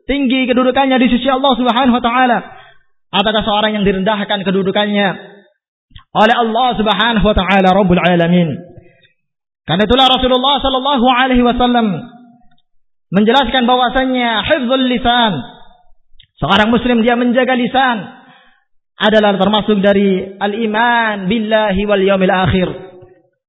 tinggi 0.09 0.47
kedudukannya 0.47 0.97
di 0.97 1.07
sisi 1.11 1.27
Allah 1.27 1.53
Subhanahu 1.53 1.99
wa 1.99 2.03
taala 2.03 2.39
Apakah 3.07 3.39
seorang 3.39 3.71
yang 3.79 3.85
direndahkan 3.87 4.43
kedudukannya 4.43 5.36
oleh 6.15 6.35
Allah 6.35 6.69
Subhanahu 6.79 7.25
wa 7.25 7.35
taala 7.35 7.69
Rabbul 7.75 7.99
Alamin. 7.99 8.49
Karena 9.67 9.83
itulah 9.83 10.07
Rasulullah 10.07 10.63
sallallahu 10.63 11.05
alaihi 11.11 11.43
wasallam 11.43 12.07
menjelaskan 13.11 13.67
bahwasanya 13.67 14.47
hifdzul 14.47 14.87
lisan 14.87 15.33
seorang 16.39 16.71
muslim 16.71 17.03
dia 17.03 17.19
menjaga 17.19 17.55
lisan 17.59 17.97
adalah 18.97 19.35
termasuk 19.37 19.77
dari 19.83 20.39
al-iman 20.39 21.27
billahi 21.27 21.81
wal 21.83 22.03
yaumil 22.03 22.33
akhir. 22.33 22.67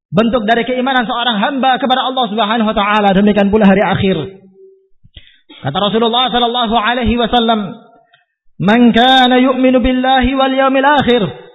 Bentuk 0.09 0.49
dari 0.49 0.65
keimanan 0.65 1.05
seorang 1.05 1.37
hamba 1.39 1.77
kepada 1.79 2.09
Allah 2.09 2.25
Subhanahu 2.33 2.69
wa 2.69 2.77
taala 2.77 3.15
demikian 3.15 3.53
pula 3.53 3.69
hari 3.69 3.85
akhir. 3.85 4.17
Kata 5.59 5.79
Rasulullah 5.79 6.29
sallallahu 6.33 6.75
alaihi 6.77 7.19
wasallam, 7.19 7.77
Man 8.59 8.91
kana 8.91 9.39
yu'minu 9.39 9.79
billahi 9.79 10.35
wal 10.35 10.55
yawmil 10.55 10.89
akhir 10.99 11.48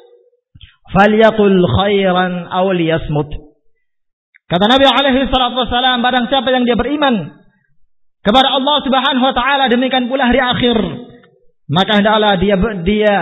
falyaqul 0.93 1.59
khairan 1.81 2.47
aw 2.47 2.69
liyasmut. 2.69 3.29
Kata 4.47 4.69
Nabi 4.69 4.85
alaihi 4.85 5.25
salatu 5.33 5.65
wasalam, 5.65 6.05
barang 6.05 6.29
siapa 6.29 6.53
yang 6.53 6.63
dia 6.63 6.77
beriman 6.77 7.41
kepada 8.23 8.53
Allah 8.53 8.77
Subhanahu 8.85 9.25
wa 9.25 9.35
taala 9.35 9.65
demikian 9.67 10.07
pula 10.07 10.29
hari 10.29 10.39
akhir, 10.39 10.77
maka 11.67 11.91
hendaklah 11.99 12.37
dia 12.37 12.55
dia 12.85 13.15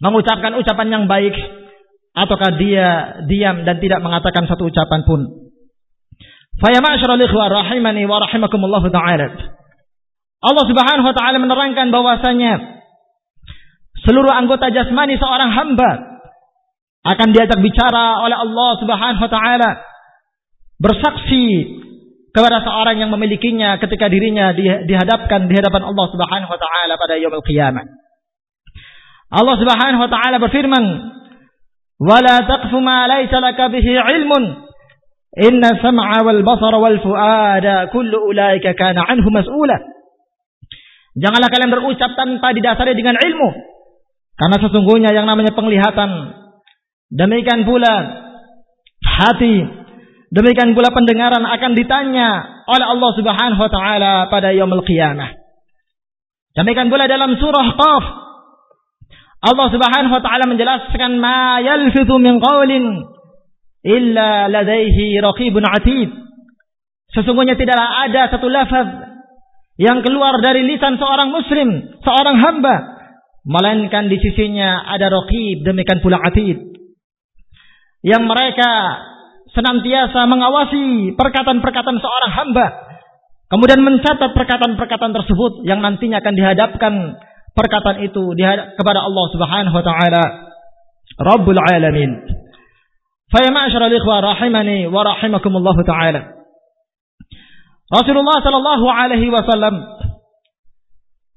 mengucapkan 0.00 0.54
ucapan 0.56 0.88
yang 0.88 1.04
baik 1.10 1.34
ataukah 2.16 2.56
dia 2.56 3.20
diam 3.28 3.66
dan 3.66 3.76
tidak 3.82 4.00
mengatakan 4.00 4.48
satu 4.48 4.70
ucapan 4.70 5.04
pun. 5.04 5.20
Fa 6.56 6.72
ya 6.72 6.80
ma'syaral 6.80 7.20
ikhwah 7.20 7.52
rahimani 7.52 8.08
wa 8.08 8.16
rahimakumullah 8.24 8.84
taala. 8.88 9.28
Allah 10.40 10.64
Subhanahu 10.64 11.06
wa 11.10 11.16
taala 11.16 11.36
menerangkan 11.42 11.92
bahwasanya 11.92 12.80
seluruh 14.06 14.32
anggota 14.32 14.72
jasmani 14.72 15.20
seorang 15.20 15.52
hamba 15.52 16.15
akan 17.06 17.28
diajak 17.30 17.58
bicara 17.62 18.26
oleh 18.26 18.34
Allah 18.34 18.70
Subhanahu 18.82 19.22
wa 19.22 19.30
taala 19.30 19.70
bersaksi 20.82 21.46
kepada 22.34 22.60
seorang 22.60 23.00
yang 23.00 23.10
memilikinya 23.14 23.80
ketika 23.80 24.12
dirinya 24.12 24.52
dihadapkan 24.84 25.48
di 25.48 25.54
hadapan 25.56 25.88
Allah 25.88 26.06
Subhanahu 26.12 26.50
wa 26.52 26.60
taala 26.60 26.94
pada 27.00 27.14
yaumul 27.16 27.46
qiyamah. 27.46 27.86
Allah 29.32 29.56
Subhanahu 29.56 30.02
wa 30.04 30.10
taala 30.12 30.36
berfirman, 30.36 30.84
"Wala 31.96 32.36
taqfu 32.44 32.76
ma 32.84 33.08
laysa 33.08 33.40
laka 33.40 33.72
bihi 33.72 33.96
'ilmun. 33.96 34.68
Inna 35.36 35.80
sam'a 35.80 36.24
wal 36.24 36.44
basara 36.44 36.76
wal 36.76 37.00
fuada 37.00 37.88
kullu 37.88 38.28
ulaika 38.28 38.76
kana 38.76 39.00
'anhu 39.08 39.32
mas'ula." 39.32 39.96
Janganlah 41.16 41.48
kalian 41.48 41.72
berucap 41.72 42.12
tanpa 42.12 42.52
didasari 42.52 42.92
dengan 42.92 43.16
ilmu. 43.16 43.48
Karena 44.36 44.56
sesungguhnya 44.60 45.16
yang 45.16 45.24
namanya 45.24 45.56
penglihatan, 45.56 46.10
demikian 47.12 47.66
pula 47.66 47.94
hati, 49.02 49.56
demikian 50.32 50.74
pula 50.74 50.90
pendengaran 50.90 51.44
akan 51.44 51.72
ditanya 51.74 52.28
oleh 52.66 52.86
Allah 52.86 53.10
Subhanahu 53.14 53.60
wa 53.60 53.70
taala 53.70 54.12
pada 54.30 54.50
yaumul 54.50 54.82
qiyamah. 54.82 55.34
Demikian 56.56 56.88
pula 56.88 57.04
dalam 57.04 57.36
surah 57.36 57.68
Qaf 57.76 58.04
Allah 59.46 59.68
Subhanahu 59.70 60.12
wa 60.16 60.22
taala 60.24 60.44
menjelaskan 60.48 61.20
ma 61.20 61.60
yalfithu 61.62 62.16
min 62.18 62.40
qawlin 62.40 63.04
illa 63.86 64.50
ladaihi 64.50 65.20
raqibun 65.22 65.62
atid. 65.62 66.10
Sesungguhnya 67.14 67.54
tidaklah 67.54 68.10
ada 68.10 68.32
satu 68.34 68.50
lafaz 68.50 68.88
yang 69.78 70.02
keluar 70.02 70.40
dari 70.42 70.64
lisan 70.66 70.98
seorang 70.98 71.30
muslim, 71.30 71.68
seorang 72.02 72.36
hamba, 72.40 72.76
melainkan 73.46 74.10
di 74.10 74.18
sisinya 74.18 74.88
ada 74.90 75.12
raqib 75.12 75.62
demikian 75.62 76.02
pula 76.02 76.18
atid. 76.18 76.75
Yang 78.06 78.22
mereka 78.22 78.70
senantiasa 79.50 80.30
mengawasi 80.30 81.18
perkataan-perkataan 81.18 81.98
seorang 81.98 82.32
hamba, 82.38 82.66
kemudian 83.50 83.82
mencatat 83.82 84.30
perkataan-perkataan 84.30 85.10
tersebut 85.10 85.66
yang 85.66 85.82
nantinya 85.82 86.22
akan 86.22 86.34
dihadapkan 86.38 86.92
perkataan 87.56 88.06
itu 88.06 88.30
kepada 88.78 89.00
Allah 89.02 89.26
Subhanahu 89.34 89.74
wa 89.74 89.84
taala 89.84 90.24
Rabbul 91.18 91.58
alamin. 91.58 92.10
Fa 93.26 93.42
ya 93.42 93.50
rahimani 93.50 94.86
wa 94.86 95.02
rahimakumullah 95.02 95.76
taala. 95.82 96.46
Rasulullah 97.90 98.38
Shallallahu 98.42 98.86
Alaihi 98.86 99.30
Wasallam 99.30 99.74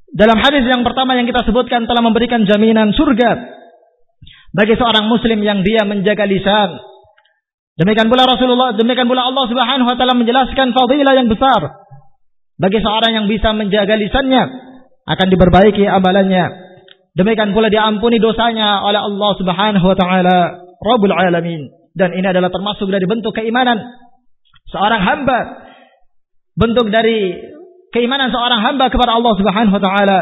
dalam 0.10 0.38
hadis 0.42 0.66
yang 0.66 0.82
pertama 0.82 1.14
yang 1.18 1.30
kita 1.30 1.46
sebutkan 1.46 1.86
telah 1.86 2.02
memberikan 2.02 2.46
jaminan 2.46 2.94
surga 2.98 3.59
bagi 4.50 4.74
seorang 4.78 5.06
muslim 5.06 5.40
yang 5.46 5.62
dia 5.62 5.86
menjaga 5.86 6.26
lisan. 6.26 6.80
Demikian 7.80 8.12
pula 8.12 8.28
Rasulullah, 8.28 8.76
demikian 8.76 9.08
pula 9.08 9.24
Allah 9.24 9.46
Subhanahu 9.48 9.88
wa 9.88 9.96
taala 9.96 10.18
menjelaskan 10.18 10.76
fadilah 10.76 11.14
yang 11.16 11.32
besar 11.32 11.62
bagi 12.60 12.80
seorang 12.84 13.12
yang 13.16 13.26
bisa 13.32 13.56
menjaga 13.56 13.96
lisannya 13.96 14.44
akan 15.08 15.28
diperbaiki 15.32 15.88
amalannya. 15.88 16.46
Demikian 17.16 17.56
pula 17.56 17.72
diampuni 17.72 18.20
dosanya 18.20 18.84
oleh 18.84 19.00
Allah 19.00 19.32
Subhanahu 19.40 19.86
wa 19.86 19.96
taala 19.96 20.38
Rabbul 20.80 21.16
alamin. 21.16 21.72
Dan 21.96 22.16
ini 22.16 22.28
adalah 22.28 22.52
termasuk 22.54 22.88
dari 22.88 23.04
bentuk 23.08 23.34
keimanan 23.36 23.80
seorang 24.70 25.02
hamba 25.02 25.40
bentuk 26.60 26.92
dari 26.92 27.34
keimanan 27.96 28.30
seorang 28.30 28.60
hamba 28.60 28.92
kepada 28.92 29.16
Allah 29.16 29.34
Subhanahu 29.40 29.76
wa 29.80 29.84
taala. 29.84 30.20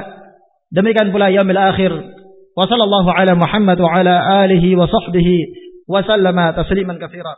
Demikian 0.70 1.10
pula 1.10 1.34
yaumil 1.34 1.58
akhir. 1.58 2.17
وصلى 2.58 2.84
الله 2.84 3.14
على 3.14 3.34
محمد 3.36 3.82
وعلى 3.82 4.46
آله 4.46 4.80
وصحبه 4.80 5.30
وسلم 5.88 6.52
تسليما 6.52 7.08
كثيرا. 7.08 7.36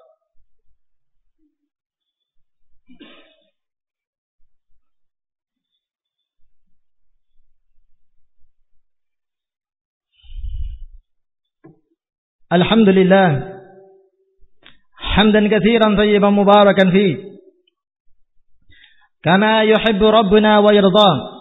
الحمد 12.53 12.89
لله 12.89 13.59
حمدا 14.97 15.57
كثيرا 15.57 15.97
طيبا 15.97 16.29
مباركا 16.29 16.89
فيه 16.91 17.17
كما 19.23 19.63
يحب 19.63 20.03
ربنا 20.03 20.59
ويرضاه 20.59 21.38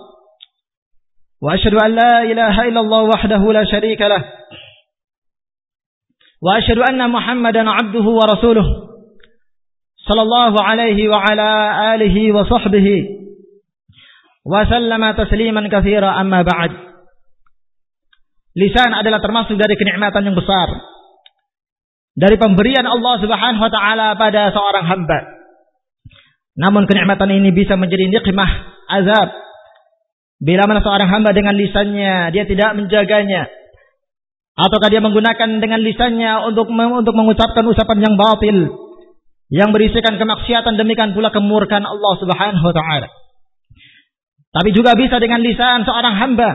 وأشهد 1.43 1.75
أن 1.75 1.91
لا 1.95 2.23
إله 2.23 2.55
إلا 2.69 2.81
الله 2.81 3.03
وحده 3.03 3.53
لا 3.53 3.65
شريك 3.65 4.01
له. 4.01 4.23
وأشهد 6.43 6.79
أن 6.91 7.11
محمدا 7.11 7.71
عبده 7.71 8.07
ورسوله 8.07 8.67
صلى 10.09 10.23
الله 10.23 10.55
عليه 10.63 11.09
وعلى 11.09 11.49
آله 11.95 12.17
وصحبه 12.33 12.89
وسلم 14.47 15.03
تسليما 15.11 15.63
كثيرا. 15.69 16.21
أما 16.21 16.43
بعد 16.43 16.73
Lisan 18.59 18.91
adalah 18.91 19.23
termasuk 19.23 19.55
dari 19.55 19.79
kenikmatan 19.79 20.27
yang 20.27 20.35
besar. 20.35 20.67
Dari 22.19 22.35
pemberian 22.35 22.83
Allah 22.91 23.15
Subhanahu 23.23 23.63
wa 23.63 23.71
taala 23.71 24.19
pada 24.19 24.51
seorang 24.51 24.83
hamba. 24.83 25.19
Namun 26.59 26.91
kenikmatan 26.91 27.31
ini 27.39 27.55
bisa 27.55 27.79
menjadi 27.79 28.11
nikmah 28.11 28.51
azab. 28.91 29.31
Bila 30.39 30.71
mana 30.71 30.79
seorang 30.83 31.11
hamba 31.11 31.35
dengan 31.35 31.55
lisannya 31.59 32.31
dia 32.31 32.47
tidak 32.47 32.79
menjaganya 32.79 33.51
ataukah 34.59 34.91
dia 34.91 35.03
menggunakan 35.03 35.63
dengan 35.63 35.83
lisannya 35.83 36.51
untuk 36.51 36.71
untuk 36.75 37.15
mengucapkan 37.15 37.63
ucapan 37.63 37.99
yang 38.03 38.15
batil 38.19 38.59
yang 39.49 39.71
berisikan 39.73 40.21
kemaksiatan 40.21 40.77
demikian 40.77 41.17
pula 41.17 41.33
kemurkaan 41.33 41.87
Allah 41.87 42.15
Subhanahu 42.21 42.65
wa 42.65 42.75
taala. 42.75 43.09
Tapi 44.49 44.71
juga 44.77 44.93
bisa 44.99 45.17
dengan 45.23 45.41
lisan 45.41 45.89
seorang 45.89 46.15
hamba 46.21 46.51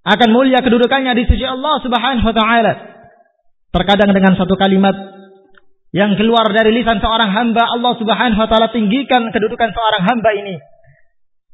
akan 0.00 0.28
mulia 0.32 0.64
kedudukannya 0.64 1.12
di 1.12 1.24
sisi 1.28 1.44
Allah 1.44 1.76
Subhanahu 1.84 2.24
wa 2.24 2.36
taala. 2.36 2.72
Terkadang 3.70 4.10
dengan 4.16 4.34
satu 4.34 4.56
kalimat 4.56 4.96
yang 5.92 6.16
keluar 6.16 6.48
dari 6.54 6.72
lisan 6.72 7.02
seorang 7.02 7.30
hamba 7.34 7.68
Allah 7.68 7.92
Subhanahu 7.98 8.40
wa 8.40 8.48
taala 8.48 8.72
tinggikan 8.72 9.28
kedudukan 9.28 9.68
seorang 9.74 10.02
hamba 10.08 10.30
ini. 10.40 10.56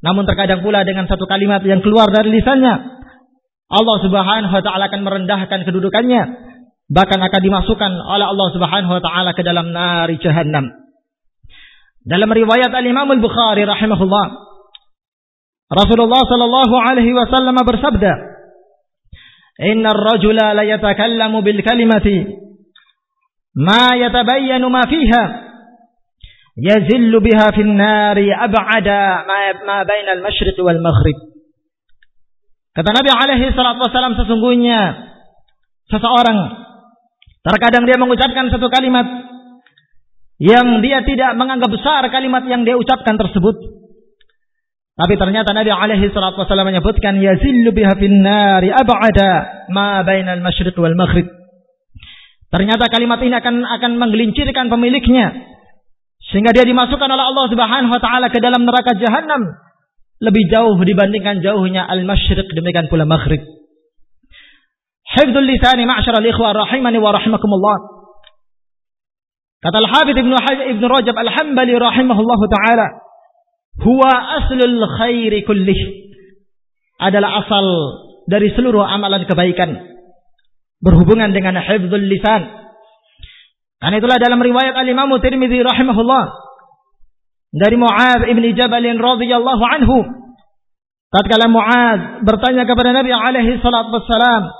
Namun 0.04 0.28
terkadang 0.28 0.60
pula 0.60 0.84
dengan 0.84 1.08
satu 1.08 1.24
kalimat 1.24 1.64
yang 1.64 1.80
keluar 1.80 2.12
dari 2.12 2.28
lisannya, 2.28 2.74
Allah 3.66 3.96
Subhanahu 4.04 4.52
wa 4.52 4.62
taala 4.62 4.86
akan 4.92 5.02
merendahkan 5.02 5.64
kedudukannya, 5.64 6.22
bahkan 6.92 7.18
akan 7.18 7.40
dimasukkan 7.40 7.90
oleh 7.90 8.26
Allah 8.28 8.48
Subhanahu 8.52 8.92
wa 8.92 9.02
taala 9.02 9.30
ke 9.32 9.42
dalam 9.42 9.72
nari 9.72 10.20
jahanam. 10.20 10.70
Dalam 12.06 12.30
riwayat 12.30 12.70
Al-Imam 12.70 13.10
Al-Bukhari 13.10 13.66
rahimahullah, 13.66 14.26
Rasulullah 15.66 16.22
sallallahu 16.22 16.74
alaihi 16.78 17.10
wasallam 17.10 17.58
bersabda, 17.58 18.12
"Inna 19.66 19.90
ar-rajula 19.90 20.54
la 20.54 20.62
yatakallamu 20.62 21.42
bil 21.42 21.58
kalimati 21.66 22.30
ma 23.58 23.98
yatabayyanu 23.98 24.70
ma 24.70 24.86
fiha." 24.86 25.45
yazillu 26.56 27.20
biha 27.20 27.52
fin 27.52 27.76
nari 27.76 28.32
ab'ada 28.32 29.28
ma 29.64 29.84
bainal 29.84 30.24
masyriq 30.24 30.56
wal 30.64 30.80
maghrib. 30.80 31.16
Kata 32.72 32.90
Nabi 32.92 33.10
alaihi 33.12 33.52
salatu 33.56 33.84
wasallam 33.88 34.16
sesungguhnya 34.20 34.80
seseorang 35.88 36.38
terkadang 37.44 37.84
dia 37.88 37.96
mengucapkan 37.96 38.52
satu 38.52 38.68
kalimat 38.68 39.06
yang 40.36 40.84
dia 40.84 41.00
tidak 41.00 41.32
menganggap 41.40 41.72
besar 41.72 42.04
kalimat 42.12 42.44
yang 42.44 42.64
dia 42.68 42.76
ucapkan 42.76 43.16
tersebut. 43.16 43.56
Tapi 44.96 45.12
ternyata 45.20 45.52
Nabi 45.52 45.72
alaihi 45.72 46.08
salatu 46.12 46.40
wasallam 46.40 46.72
menyebutkan 46.72 47.20
yazillu 47.20 47.72
biha 47.72 47.96
fin 48.00 48.24
nari 48.24 48.72
ab'ada 48.72 49.68
ma 49.72 50.00
bainal 50.04 50.40
masyriq 50.40 50.76
wal 50.80 50.96
maghrib. 50.96 51.28
Ternyata 52.48 52.88
kalimat 52.88 53.20
ini 53.20 53.36
akan 53.36 53.60
akan 53.60 53.92
menggelincirkan 54.00 54.72
pemiliknya 54.72 55.55
sehingga 56.30 56.50
dia 56.50 56.66
dimasukkan 56.66 57.06
oleh 57.06 57.24
Allah 57.24 57.46
Subhanahu 57.50 57.92
wa 57.92 58.02
taala 58.02 58.26
ke 58.30 58.42
dalam 58.42 58.66
neraka 58.66 58.98
jahanam 58.98 59.46
lebih 60.18 60.48
jauh 60.48 60.76
dibandingkan 60.80 61.44
jauhnya 61.44 61.84
al-masyriq 61.84 62.48
demikian 62.56 62.88
pula 62.88 63.04
maghrib. 63.04 63.44
Hifdzul 65.06 65.46
lisani 65.46 65.86
ma'syaral 65.86 66.24
ikhwah 66.24 66.56
rahimani 66.56 66.98
wa 66.98 67.14
rahimakumullah. 67.14 67.76
Kata 69.62 69.76
Al-Hafidz 69.80 70.18
Ibnu 70.18 70.34
Ibnu 70.76 70.86
Rajab 70.88 71.16
Al-Hambali 71.16 71.74
rahimahullahu 71.78 72.44
taala, 72.50 72.86
huwa 73.86 74.10
aslul 74.42 74.82
khairi 74.98 75.46
kullih. 75.46 76.10
Adalah 76.96 77.44
asal 77.44 77.66
dari 78.26 78.50
seluruh 78.56 78.82
amalan 78.82 79.28
kebaikan 79.28 79.78
berhubungan 80.80 81.30
dengan 81.30 81.60
hifdzul 81.60 82.02
lisan. 82.02 82.65
Karena 83.86 84.02
itulah 84.02 84.18
dalam 84.18 84.42
riwayat 84.42 84.74
Al-Imam 84.74 85.14
Tirmidzi 85.22 85.62
rahimahullah 85.62 86.24
dari 87.54 87.78
Muaz 87.78 88.18
ibn 88.26 88.42
Jabal 88.58 88.82
radhiyallahu 88.82 89.62
anhu 89.62 90.02
tatkala 91.14 91.46
Muaz 91.46 92.26
bertanya 92.26 92.66
kepada 92.66 92.90
Nabi 92.90 93.14
alaihi 93.14 93.62
salatu 93.62 93.94
wassalam 93.94 94.50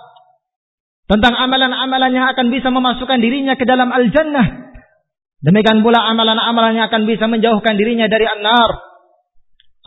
tentang 1.11 1.35
amalan-amalan 1.35 2.15
yang 2.15 2.31
akan 2.31 2.55
bisa 2.55 2.71
memasukkan 2.71 3.19
dirinya 3.19 3.59
ke 3.59 3.67
dalam 3.67 3.91
al-jannah. 3.91 4.79
Demikian 5.43 5.83
pula 5.83 6.07
amalan-amalan 6.07 6.79
yang 6.79 6.87
akan 6.87 7.11
bisa 7.11 7.27
menjauhkan 7.27 7.75
dirinya 7.75 8.07
dari 8.07 8.31
an-nar. 8.31 8.79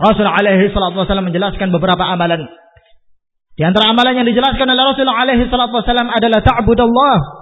Rasul 0.03 0.27
alaihi 0.27 0.67
salatu 0.75 0.99
wassalam 0.99 1.31
menjelaskan 1.31 1.71
beberapa 1.71 2.03
amalan. 2.11 2.43
Di 3.55 3.63
antara 3.63 3.87
amalan 3.87 4.19
yang 4.19 4.27
dijelaskan 4.27 4.67
oleh 4.67 4.83
Rasulullah 4.83 5.23
alaihi 5.23 5.47
salatu 5.47 5.79
wasallam 5.79 6.11
adalah 6.11 6.43
ta'budallah 6.43 7.38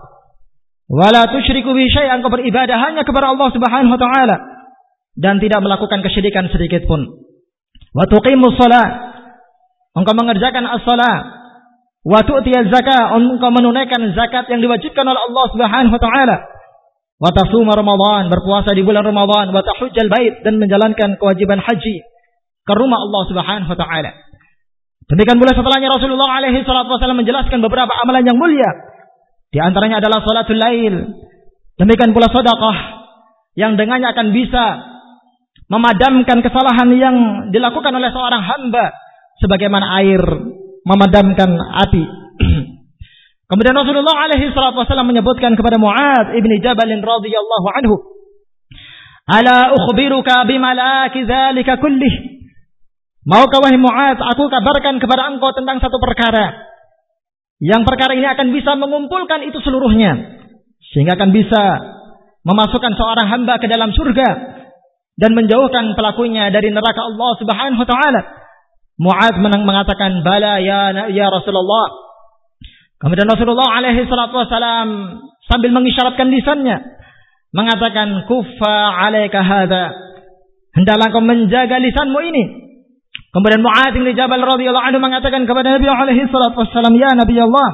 wa 0.87 1.07
la 1.11 1.27
tusyriku 1.27 1.75
bi 1.75 1.91
syai'an 1.91 2.23
kau 2.23 2.31
beribadah 2.31 2.79
hanya 2.79 3.03
kepada 3.03 3.35
Allah 3.35 3.51
Subhanahu 3.51 3.93
wa 3.95 3.99
taala 3.99 4.37
dan 5.17 5.41
tidak 5.43 5.59
melakukan 5.59 5.99
kesyirikan 6.05 6.47
sedikit 6.53 6.87
pun. 6.87 7.03
Wa 7.91 8.05
tuqimus 8.07 8.55
shalah 8.55 8.87
engkau 9.97 10.13
mengerjakan 10.13 10.63
as-salat 10.69 11.23
wa 12.07 12.19
tu'tiyaz 12.23 12.71
zakat 12.71 13.17
engkau 13.17 13.51
menunaikan 13.51 13.99
zakat 14.15 14.47
yang 14.47 14.63
diwajibkan 14.63 15.03
oleh 15.03 15.21
Allah 15.27 15.45
Subhanahu 15.51 15.93
wa 15.97 16.01
taala. 16.01 16.37
Wa 17.17 17.33
tasuma 17.33 17.73
Ramadan 17.73 18.29
berpuasa 18.29 18.77
di 18.77 18.85
bulan 18.85 19.01
Ramadan 19.01 19.49
wa 19.49 19.61
tahujjal 19.65 20.07
bait 20.07 20.45
dan 20.45 20.61
menjalankan 20.61 21.17
kewajiban 21.17 21.57
haji 21.59 22.05
ke 22.63 22.73
rumah 22.77 23.01
Allah 23.01 23.21
Subhanahu 23.27 23.71
wa 23.73 23.79
taala. 23.79 24.11
Demikian 25.07 25.39
pula 25.39 25.55
setelahnya 25.55 25.87
Rasulullah 25.87 26.29
alaihi 26.35 26.67
salatu 26.67 26.93
wasallam 26.93 27.23
menjelaskan 27.23 27.63
beberapa 27.63 27.89
amalan 28.03 28.27
yang 28.27 28.37
mulia. 28.37 28.86
Di 29.57 29.59
antaranya 29.65 29.97
adalah 29.97 30.21
salatul 30.21 30.61
lail. 30.61 31.17
Demikian 31.81 32.13
pula 32.13 32.29
sedekah 32.29 32.77
yang 33.57 33.73
dengannya 33.73 34.13
akan 34.13 34.29
bisa 34.29 34.65
memadamkan 35.65 36.45
kesalahan 36.45 36.93
yang 36.93 37.15
dilakukan 37.49 37.89
oleh 37.89 38.13
seorang 38.13 38.45
hamba 38.45 38.93
sebagaimana 39.41 39.97
air 39.97 40.21
memadamkan 40.85 41.57
api. 41.57 42.05
Kemudian 43.49 43.73
Rasulullah 43.73 44.29
alaihi 44.29 44.53
salatu 44.53 44.85
wasallam 44.85 45.09
menyebutkan 45.09 45.57
kepada 45.57 45.81
Mu'ad 45.81 46.37
ibni 46.37 46.61
Jabal 46.61 46.93
radhiyallahu 46.93 47.67
anhu, 47.81 47.95
"Ala 49.25 49.73
ukhbiruka 49.73 50.45
bimalaki 50.45 51.25
dzalika 51.25 51.81
kullih?" 51.81 52.45
Maukah 53.25 53.57
wahai 53.57 53.81
Mu'ad, 53.81 54.21
aku 54.21 54.53
kabarkan 54.53 55.01
kepada 55.01 55.33
engkau 55.33 55.49
tentang 55.57 55.81
satu 55.81 55.97
perkara. 55.97 56.76
Yang 57.57 57.89
perkara 57.89 58.13
ini 58.13 58.27
akan 58.29 58.47
bisa 58.53 58.77
mengumpulkan 58.77 59.41
itu 59.49 59.57
seluruhnya. 59.65 60.37
Sehingga 60.93 61.17
akan 61.17 61.29
bisa 61.33 61.63
memasukkan 62.45 62.93
seorang 62.93 63.27
hamba 63.33 63.57
ke 63.57 63.65
dalam 63.65 63.89
surga. 63.93 64.29
Dan 65.17 65.33
menjauhkan 65.33 65.97
pelakunya 65.97 66.53
dari 66.53 66.69
neraka 66.69 67.01
Allah 67.01 67.31
subhanahu 67.41 67.81
wa 67.81 67.89
ta'ala. 67.89 68.21
Mu'ad 69.01 69.41
mengatakan, 69.41 70.21
Bala 70.21 70.61
ya, 70.61 70.93
ya 71.09 71.25
Rasulullah. 71.33 71.85
Kemudian 73.01 73.29
Rasulullah 73.29 73.77
alaihi 73.77 74.05
salatu 74.09 74.37
wasalam 74.37 74.89
sambil 75.49 75.73
mengisyaratkan 75.73 76.29
lisannya. 76.29 76.77
Mengatakan, 77.49 78.29
Kuffa 78.29 78.77
alaika 78.93 79.41
hadha. 79.41 79.93
Hendaklah 80.77 81.09
kau 81.09 81.25
menjaga 81.25 81.81
lisanmu 81.81 82.19
ini. 82.21 82.66
Kemudian 83.35 83.59
Mu'adz 83.59 83.93
bin 83.93 84.07
Jabal 84.15 84.39
radhiyallahu 84.39 84.87
anhu 84.87 84.99
mengatakan 85.03 85.43
kepada 85.43 85.75
Nabi 85.75 85.87
alaihi 85.91 86.31
salatu 86.31 86.63
wasallam, 86.63 86.95
"Ya 86.95 87.11
Nabi 87.11 87.35
Allah, 87.43 87.69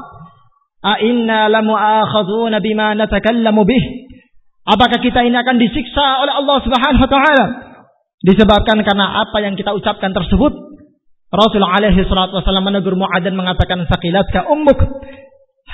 a 0.82 0.94
inna 1.00 1.48
lamu'akhadzuna 1.48 2.58
bima 2.60 2.98
natakallamu 2.98 3.62
bih?" 3.64 3.84
Apakah 4.64 4.98
kita 4.98 5.22
ini 5.28 5.36
akan 5.36 5.60
disiksa 5.60 6.24
oleh 6.24 6.34
Allah 6.40 6.58
Subhanahu 6.64 7.04
wa 7.04 7.12
taala 7.12 7.46
disebabkan 8.24 8.80
karena 8.82 9.28
apa 9.28 9.38
yang 9.44 9.54
kita 9.60 9.76
ucapkan 9.76 10.16
tersebut? 10.16 10.56
Rasulullah 11.34 11.82
alaihi 11.82 12.06
salatu 12.06 12.40
wasallam 12.40 12.66
menegur 12.70 12.98
Mu'adz 12.98 13.26
dan 13.26 13.38
mengatakan, 13.38 13.86
"Saqilatka 13.86 14.50
ummuk." 14.50 14.80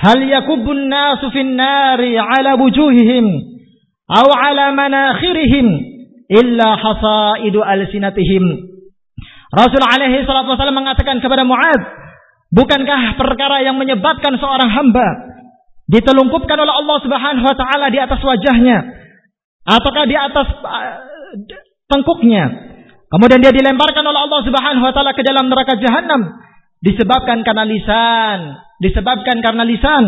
Hal 0.00 0.16
yakubun 0.24 0.88
nasu 0.88 1.28
fin 1.28 1.56
nari 1.60 2.16
ala 2.16 2.56
wujuhihim 2.56 3.26
aw 4.08 4.26
ala 4.32 4.72
manakhirihim 4.72 5.66
illa 6.32 6.68
hasaidu 6.80 7.60
alsinatihim 7.60 8.69
Rasul 9.50 9.82
alaihi 9.82 10.22
salatu 10.22 10.54
wasallam 10.54 10.78
mengatakan 10.78 11.18
kepada 11.18 11.42
Mu'ad, 11.42 11.80
bukankah 12.54 13.18
perkara 13.18 13.66
yang 13.66 13.74
menyebabkan 13.74 14.38
seorang 14.38 14.70
hamba 14.70 15.08
ditelungkupkan 15.90 16.54
oleh 16.54 16.70
Allah 16.70 16.96
Subhanahu 17.02 17.46
wa 17.46 17.56
taala 17.58 17.90
di 17.90 17.98
atas 17.98 18.22
wajahnya? 18.22 18.78
Ataukah 19.66 20.06
di 20.06 20.14
atas 20.14 20.46
uh, 20.54 20.96
tengkuknya? 21.90 22.70
Kemudian 23.10 23.42
dia 23.42 23.50
dilemparkan 23.50 24.06
oleh 24.06 24.20
Allah 24.22 24.40
Subhanahu 24.46 24.86
wa 24.86 24.92
taala 24.94 25.18
ke 25.18 25.22
dalam 25.26 25.50
neraka 25.50 25.74
jahanam 25.82 26.30
disebabkan 26.78 27.42
karena 27.42 27.66
lisan 27.66 28.54
disebabkan 28.80 29.42
karena 29.42 29.66
lisan 29.66 30.04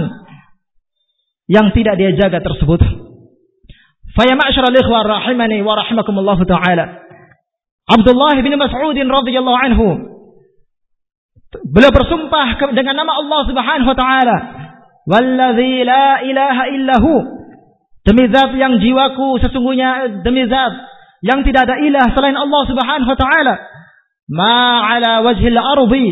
yang 1.50 1.74
tidak 1.74 1.98
dia 1.98 2.14
jaga 2.14 2.38
tersebut. 2.40 2.80
Fa 4.14 4.22
ya 4.22 4.38
rahimani 4.38 5.66
wa 5.66 5.74
rahimakumullah 5.74 6.38
taala 6.46 6.84
Abdullah 7.92 8.34
bin 8.40 8.54
Mas'ud 8.56 8.96
radhiyallahu 8.96 9.58
anhu. 9.68 9.88
Beliau 11.68 11.92
bersumpah 11.92 12.72
dengan 12.72 13.04
nama 13.04 13.12
Allah 13.20 13.40
Subhanahu 13.44 13.88
wa 13.92 13.98
taala. 13.98 14.36
Wallazi 15.04 15.84
la 15.84 16.24
ilaha 16.24 16.64
illahu. 16.72 17.12
Demi 18.02 18.26
zat 18.32 18.56
yang 18.56 18.80
jiwaku 18.80 19.38
sesungguhnya 19.44 20.24
demi 20.24 20.48
zat 20.48 20.72
yang 21.22 21.44
tidak 21.46 21.70
ada 21.70 21.76
ilah 21.78 22.06
selain 22.16 22.34
Allah 22.34 22.62
Subhanahu 22.66 23.10
wa 23.12 23.18
taala. 23.20 23.54
Ma 24.32 24.88
ala 24.96 25.12
wajhil 25.28 25.58
ardi 25.60 26.06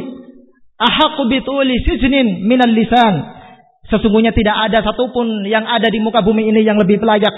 ahaq 0.76 1.16
bi 1.32 1.40
tuli 1.40 1.80
sijnin 1.88 2.44
minal 2.44 2.70
lisan. 2.70 3.40
Sesungguhnya 3.88 4.36
tidak 4.36 4.70
ada 4.70 4.84
satupun 4.84 5.48
yang 5.48 5.64
ada 5.64 5.88
di 5.88 5.98
muka 6.04 6.20
bumi 6.20 6.52
ini 6.52 6.62
yang 6.62 6.76
lebih 6.76 7.00
layak 7.00 7.32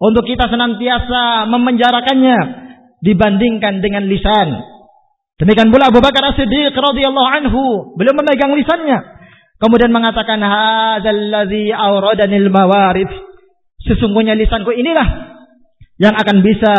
untuk 0.00 0.24
kita 0.24 0.48
senantiasa 0.48 1.46
memenjarakannya 1.46 2.69
dibandingkan 3.00 3.80
dengan 3.80 4.06
lisan. 4.06 4.48
Demikian 5.40 5.72
pula 5.72 5.88
Abu 5.88 6.04
Bakar 6.04 6.20
As-Siddiq 6.36 6.76
radhiyallahu 6.76 7.28
anhu, 7.40 7.62
beliau 7.96 8.12
memegang 8.12 8.52
lisannya. 8.52 9.20
Kemudian 9.60 9.92
mengatakan 9.92 10.40
hadzal 10.40 11.20
ladzi 11.32 11.72
awradanil 11.72 12.48
mawarid. 12.52 13.08
Sesungguhnya 13.80 14.36
lisanku 14.36 14.72
inilah 14.76 15.08
yang 15.96 16.12
akan 16.16 16.44
bisa 16.44 16.72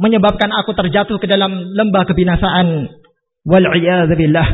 menyebabkan 0.00 0.52
aku 0.52 0.76
terjatuh 0.76 1.16
ke 1.16 1.24
dalam 1.28 1.52
lembah 1.72 2.04
kebinasaan. 2.08 2.92
Wal 3.44 3.66
billah. 4.16 4.48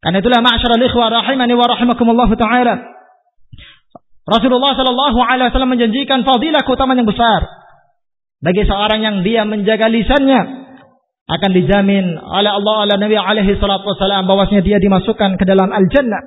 Karena 0.00 0.16
itulah 0.24 0.40
ma'syaral 0.40 0.80
ikhwah 0.80 1.12
rahimani 1.12 1.52
wa 1.52 1.68
rahimakumullah 1.68 2.28
taala. 2.36 2.74
Rasulullah 4.24 4.72
sallallahu 4.72 5.18
alaihi 5.20 5.48
wasallam 5.52 5.72
menjanjikan 5.76 6.24
fadilah 6.24 6.64
keutamaan 6.64 7.00
yang 7.00 7.08
besar 7.08 7.59
bagi 8.40 8.64
seorang 8.64 9.00
yang 9.04 9.16
dia 9.20 9.44
menjaga 9.44 9.92
lisannya 9.92 10.60
akan 11.30 11.50
dijamin 11.54 12.18
oleh 12.18 12.50
Allah 12.50 12.74
oleh 12.88 12.96
Nabi 12.98 13.14
alaihi 13.14 13.54
salatu 13.60 13.86
wasallam 13.86 14.26
bahwasanya 14.26 14.64
dia 14.66 14.78
dimasukkan 14.82 15.38
ke 15.38 15.44
dalam 15.46 15.70
al-jannah. 15.70 16.26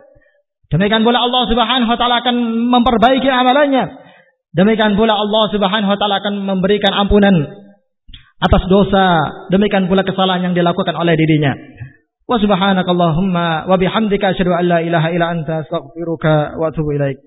Demikian 0.71 1.03
pula 1.03 1.21
Allah 1.21 1.43
Subhanahu 1.49 1.89
wa 1.91 1.97
taala 1.99 2.23
akan 2.23 2.35
memperbaiki 2.71 3.27
amalannya. 3.27 3.99
Demikian 4.55 4.95
pula 4.95 5.17
Allah 5.17 5.43
Subhanahu 5.51 5.91
wa 5.91 5.97
taala 5.99 6.23
akan 6.23 6.33
memberikan 6.47 6.93
ampunan 6.95 7.35
atas 8.43 8.63
dosa, 8.67 9.05
demikian 9.51 9.87
pula 9.87 10.03
kesalahan 10.03 10.51
yang 10.51 10.55
dilakukan 10.55 10.95
oleh 10.95 11.15
dirinya. 11.15 11.55
Wa 12.23 12.39
subhanakallahumma 12.39 13.67
wa 13.67 13.75
bihamdika 13.75 14.31
asyhadu 14.31 14.55
an 14.55 14.65
la 14.67 14.79
ilaha 14.79 15.07
illa 15.11 15.27
anta 15.31 15.67
astaghfiruka 15.67 16.55
wa 16.55 16.71
atubu 16.71 16.95
ilaik. 16.95 17.19